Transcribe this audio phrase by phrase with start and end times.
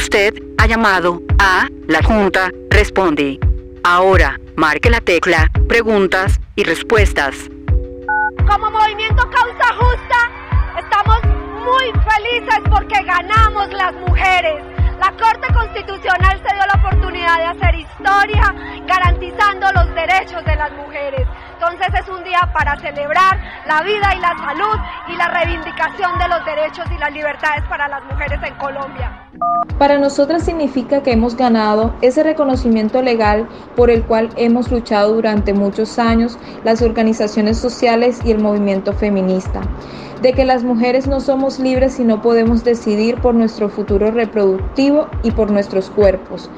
[0.00, 3.40] Usted ha llamado a la Junta Responde.
[3.82, 7.34] Ahora, marque la tecla Preguntas y Respuestas.
[8.46, 10.20] Como Movimiento Causa Justa,
[10.78, 11.18] estamos
[11.64, 14.62] muy felices porque ganamos las mujeres.
[15.00, 18.54] La Corte Constitucional se dio la oportunidad de hacer historia
[18.86, 21.26] garantizando los derechos de las mujeres.
[21.60, 23.36] Entonces es un día para celebrar
[23.66, 27.88] la vida y la salud y la reivindicación de los derechos y las libertades para
[27.88, 29.28] las mujeres en Colombia.
[29.76, 35.52] Para nosotras significa que hemos ganado ese reconocimiento legal por el cual hemos luchado durante
[35.52, 39.60] muchos años las organizaciones sociales y el movimiento feminista,
[40.22, 45.08] de que las mujeres no somos libres y no podemos decidir por nuestro futuro reproductivo
[45.24, 46.50] y por nuestros cuerpos,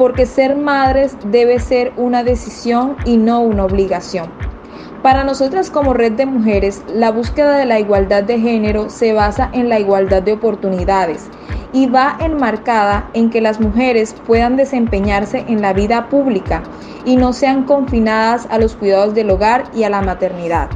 [0.00, 4.30] porque ser madres debe ser una decisión y no una obligación.
[5.02, 9.50] Para nosotras como red de mujeres, la búsqueda de la igualdad de género se basa
[9.52, 11.28] en la igualdad de oportunidades
[11.74, 16.62] y va enmarcada en que las mujeres puedan desempeñarse en la vida pública
[17.04, 20.70] y no sean confinadas a los cuidados del hogar y a la maternidad.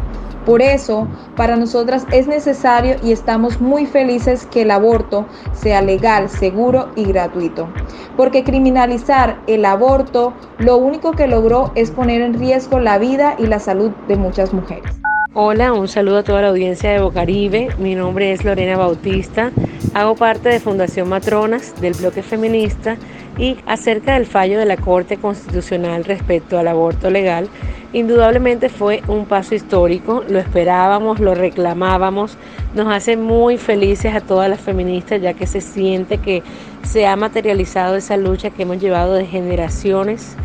[0.44, 6.29] Por eso, para nosotras es necesario y estamos muy felices que el aborto sea legal,
[6.29, 7.69] seguro y gratuito.
[8.17, 13.47] Porque criminalizar el aborto lo único que logró es poner en riesgo la vida y
[13.47, 15.05] la salud de muchas mujeres.
[15.37, 17.71] Hola, un saludo a toda la audiencia de Bocaribe.
[17.79, 19.51] Mi nombre es Lorena Bautista.
[19.93, 22.97] Hago parte de Fundación Matronas del bloque feminista
[23.37, 27.49] y acerca del fallo de la Corte Constitucional respecto al aborto legal,
[27.93, 32.39] indudablemente fue un paso histórico, lo esperábamos, lo reclamábamos,
[32.77, 36.45] nos hace muy felices a todas las feministas ya que se siente que
[36.85, 40.37] se ha materializado esa lucha que hemos llevado de generaciones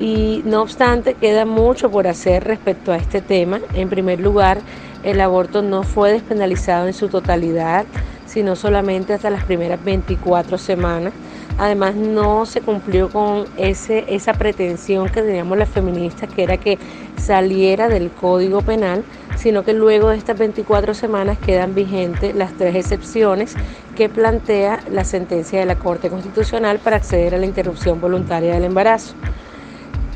[0.00, 3.60] y no obstante queda mucho por hacer respecto a este tema.
[3.74, 4.58] En primer lugar,
[5.04, 7.84] el aborto no fue despenalizado en su totalidad,
[8.24, 11.12] sino solamente hasta las primeras 24 semanas.
[11.58, 16.78] Además, no se cumplió con ese, esa pretensión que teníamos las feministas, que era que
[17.18, 19.04] saliera del Código Penal,
[19.36, 23.54] sino que luego de estas 24 semanas quedan vigentes las tres excepciones
[23.96, 28.64] que plantea la sentencia de la Corte Constitucional para acceder a la interrupción voluntaria del
[28.64, 29.14] embarazo.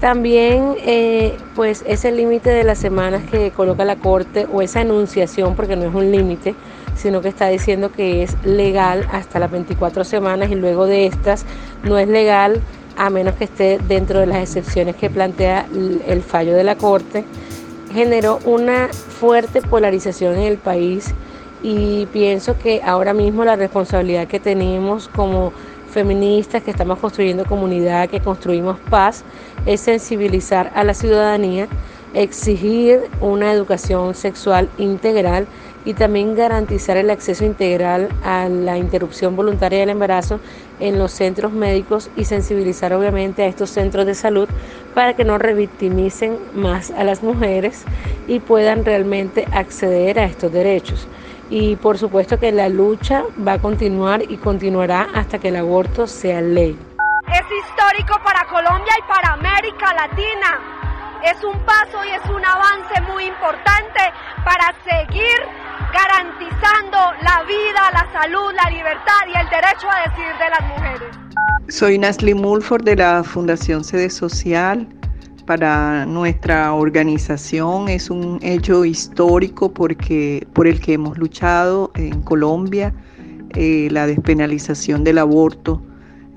[0.05, 5.57] También, eh, pues, ese límite de las semanas que coloca la Corte o esa enunciación,
[5.57, 6.55] porque no es un límite,
[6.95, 11.47] sino que está diciendo que es legal hasta las 24 semanas y luego de estas
[11.85, 12.61] no es legal
[12.99, 15.65] a menos que esté dentro de las excepciones que plantea
[16.07, 17.25] el fallo de la Corte,
[17.91, 21.15] generó una fuerte polarización en el país
[21.63, 25.55] y pienso que ahora mismo la responsabilidad que tenemos como
[25.95, 29.25] feministas, que estamos construyendo comunidad, que construimos paz,
[29.65, 31.69] es sensibilizar a la ciudadanía,
[32.13, 35.47] exigir una educación sexual integral
[35.85, 40.41] y también garantizar el acceso integral a la interrupción voluntaria del embarazo
[40.81, 44.49] en los centros médicos y sensibilizar obviamente a estos centros de salud
[44.95, 47.85] para que no revictimicen más a las mujeres
[48.27, 51.07] y puedan realmente acceder a estos derechos
[51.51, 56.07] y por supuesto que la lucha va a continuar y continuará hasta que el aborto
[56.07, 56.79] sea ley.
[57.29, 60.61] Es histórico para Colombia y para América Latina.
[61.25, 64.01] Es un paso y es un avance muy importante
[64.45, 65.39] para seguir
[65.93, 71.17] garantizando la vida, la salud, la libertad y el derecho a decidir de las mujeres.
[71.69, 74.87] Soy Nasli Mulford de la Fundación Sede Social
[75.47, 82.95] para nuestra organización es un hecho histórico porque, por el que hemos luchado en Colombia,
[83.55, 85.83] eh, la despenalización del aborto.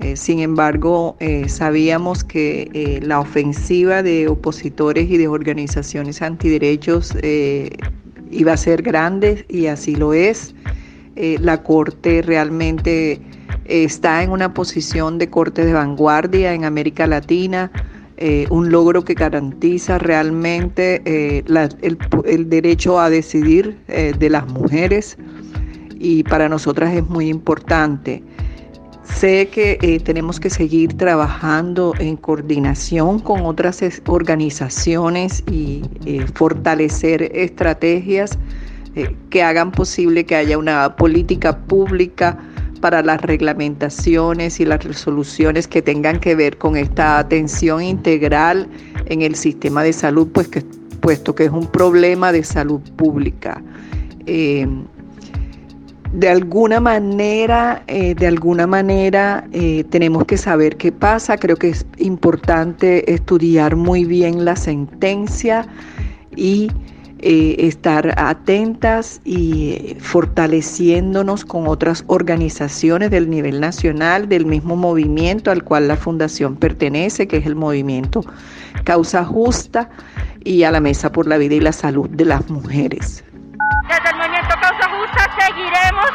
[0.00, 7.14] Eh, sin embargo, eh, sabíamos que la ofensiva de opositores y de organizaciones antiderechos
[8.30, 10.54] iba a ser grande y así lo es.
[11.16, 13.20] la Corte realmente
[13.64, 17.72] está en una posición de Corte de vanguardia en América Latina
[18.20, 21.44] eh, un logro que garantiza realmente eh,
[21.82, 25.16] el, derecho a decidir eh, de las mujeres
[26.00, 28.24] y para nosotras es muy importante.
[29.04, 35.82] Sé que tenemos que seguir trabajando en coordinación con otras organizaciones y
[36.34, 38.36] fortalecer estrategias
[39.30, 42.38] que hagan posible que haya una política pública
[42.78, 48.68] para las reglamentaciones y las resoluciones que tengan que ver con esta atención integral
[49.06, 50.62] en el sistema de salud, pues que,
[51.00, 53.62] puesto que es un problema de salud pública.
[54.26, 54.66] Eh,
[56.12, 61.36] de alguna manera, eh, de alguna manera eh, tenemos que saber qué pasa.
[61.36, 65.66] Creo que es importante estudiar muy bien la sentencia
[66.34, 66.70] y
[67.20, 75.64] eh, estar atentas y fortaleciéndonos con otras organizaciones del nivel nacional, del mismo movimiento al
[75.64, 78.24] cual la Fundación pertenece, que es el movimiento
[78.84, 79.90] Causa Justa,
[80.44, 83.24] y a la Mesa por la Vida y la Salud de las Mujeres.
[83.88, 86.10] Desde el movimiento Causa Justa seguiremos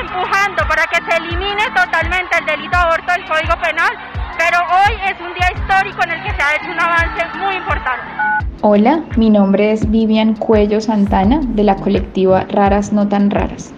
[0.00, 3.90] empujando para que se elimine totalmente el delito de aborto del Código Penal,
[4.38, 7.56] pero hoy es un día histórico en el que se ha hecho un avance muy
[7.56, 8.21] importante.
[8.64, 13.72] Hola, mi nombre es Vivian Cuello Santana de la colectiva Raras No Tan Raras.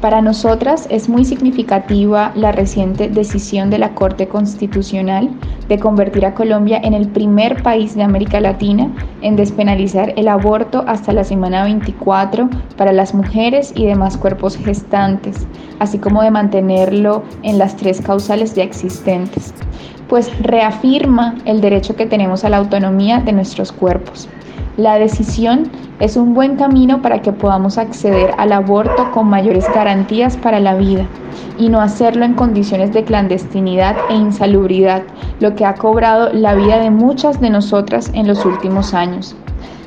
[0.00, 5.30] Para nosotras es muy significativa la reciente decisión de la Corte Constitucional
[5.68, 8.88] de convertir a Colombia en el primer país de América Latina
[9.20, 15.44] en despenalizar el aborto hasta la semana 24 para las mujeres y demás cuerpos gestantes,
[15.80, 19.52] así como de mantenerlo en las tres causales ya existentes
[20.10, 24.28] pues reafirma el derecho que tenemos a la autonomía de nuestros cuerpos.
[24.76, 25.70] La decisión
[26.00, 30.74] es un buen camino para que podamos acceder al aborto con mayores garantías para la
[30.74, 31.06] vida
[31.58, 35.02] y no hacerlo en condiciones de clandestinidad e insalubridad,
[35.38, 39.36] lo que ha cobrado la vida de muchas de nosotras en los últimos años.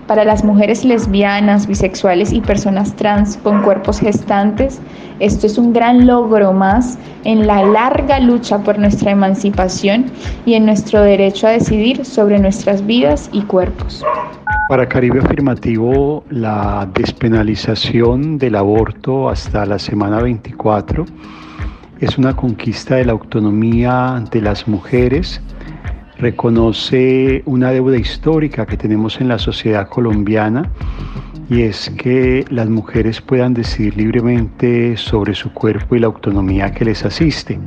[0.08, 4.82] Para las mujeres lesbianas, bisexuales y personas trans con cuerpos gestantes,
[5.20, 10.06] esto es un gran logro más en la larga lucha por nuestra emancipación
[10.46, 14.04] y en nuestro derecho a decidir sobre nuestras vidas y cuerpos.
[14.68, 21.06] Para Caribe Afirmativo, la despenalización del aborto hasta la semana 24
[22.02, 25.40] es una conquista de la autonomía de las mujeres
[26.24, 30.72] reconoce una deuda histórica que tenemos en la sociedad colombiana
[31.50, 36.86] y es que las mujeres puedan decidir libremente sobre su cuerpo y la autonomía que
[36.86, 37.60] les asiste.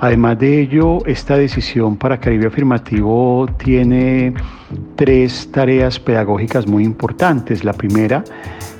[0.00, 4.34] Además de ello, esta decisión para Caribe Afirmativo tiene
[4.96, 7.64] tres tareas pedagógicas muy importantes.
[7.64, 8.22] La primera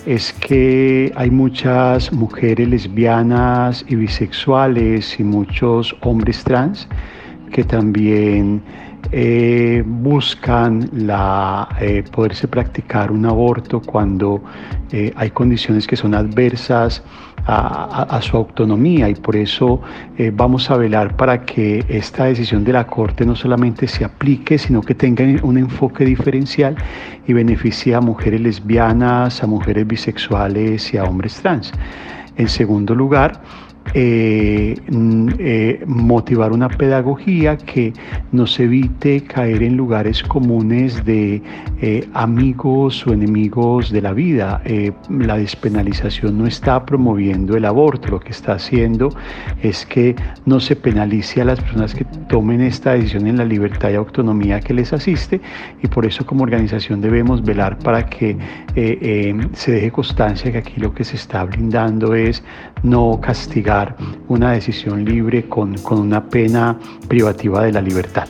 [0.05, 6.89] es que hay muchas mujeres lesbianas y bisexuales y muchos hombres trans
[7.53, 8.63] que también
[9.11, 14.43] eh, buscan la, eh, poderse practicar un aborto cuando
[14.91, 17.03] eh, hay condiciones que son adversas
[17.45, 19.81] a, su autonomía y por eso
[20.35, 24.81] vamos a velar para que esta decisión de la Corte no solamente se aplique, sino
[24.81, 26.77] que tenga un enfoque diferencial
[27.27, 31.73] y beneficie a mujeres lesbianas, a mujeres bisexuales y a hombres trans.
[32.37, 33.43] En segundo lugar,
[33.95, 34.75] eh,
[35.39, 37.93] eh, motivar una pedagogía que
[38.31, 41.43] nos evite caer en lugares comunes de
[41.83, 44.63] eh, amigos o enemigos de la vida.
[45.11, 49.11] la despenalización no está promoviendo el aborto, lo que está haciendo
[49.63, 50.15] es que
[50.47, 54.61] no se penalice a las personas que tomen esta decisión en la libertad y autonomía
[54.61, 55.41] que les asiste
[55.83, 58.37] y por eso como organización debemos velar para que
[59.55, 62.43] se deje constancia que aquí lo que se está blindando es
[62.83, 63.72] no castigar
[64.29, 66.79] una decisión libre con, una pena
[67.09, 68.27] privativa de la libertad.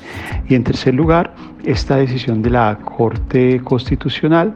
[0.49, 1.35] Y en tercer lugar,
[1.65, 4.55] esta decisión de la Corte Constitucional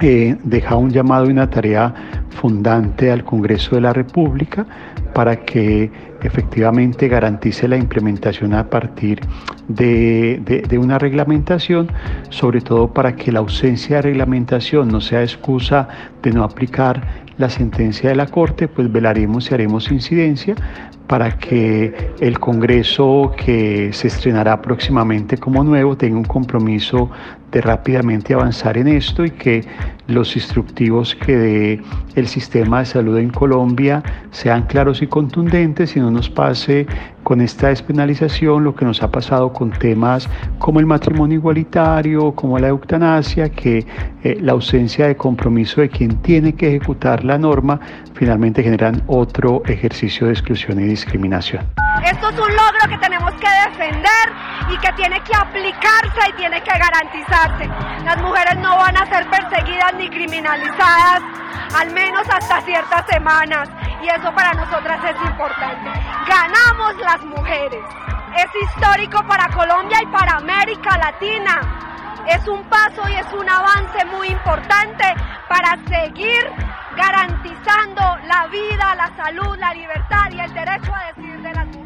[0.00, 1.94] eh, deja un llamado y una tarea
[2.30, 4.66] fundante al Congreso de la República
[5.14, 5.90] para que
[6.22, 9.20] efectivamente garantice la implementación a partir
[9.68, 11.88] de, de, una reglamentación,
[12.30, 15.88] sobre todo para que la ausencia de reglamentación no sea excusa
[16.22, 20.54] de no aplicar la sentencia de la Corte, pues velaremos y haremos incidencia
[21.06, 27.10] para que el Congreso que se estrenará próximamente como nuevo tenga un compromiso
[27.52, 29.64] de rápidamente avanzar en esto y que
[30.06, 31.82] los instructivos que dé
[32.16, 36.86] el sistema de salud en Colombia sean claros y contundentes y no nos pase
[37.24, 40.28] con esta despenalización lo que nos ha pasado con temas
[40.58, 43.84] como el matrimonio igualitario, como la eutanasia, que
[44.22, 47.80] eh, la ausencia de compromiso de quien tiene que ejecutar la norma
[48.14, 51.66] finalmente generan otro ejercicio de exclusión y discriminación.
[52.04, 56.62] Esto es un logro que tenemos que defender y que tiene que aplicarse y tiene
[56.62, 57.68] que garantizarse.
[58.04, 61.22] Las mujeres no van a ser perseguidas ni criminalizadas,
[61.74, 63.68] al menos hasta ciertas semanas.
[64.02, 65.90] Y eso para nosotras es importante.
[66.26, 67.84] Ganamos las mujeres.
[68.36, 71.60] Es histórico para Colombia y para América Latina.
[72.26, 75.04] Es un paso y es un avance muy importante
[75.48, 76.50] para seguir
[76.96, 81.83] garantizando la vida, la salud, la libertad y el derecho a decidir de las mujeres.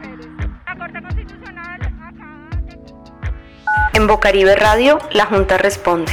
[3.99, 6.13] En Bocaribe Radio, la Junta responde.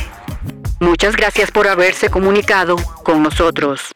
[0.79, 3.91] Muchas gracias por haberse comunicado con nosotros.